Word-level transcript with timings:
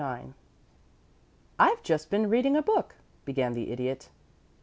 IX 0.01 0.29
"I've 1.59 1.83
just 1.83 2.09
been 2.09 2.27
reading 2.27 2.55
a 2.57 2.63
book," 2.63 2.95
began 3.23 3.53
the 3.53 3.71
Idiot. 3.71 4.09